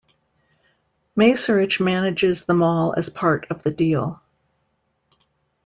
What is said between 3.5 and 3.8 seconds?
of the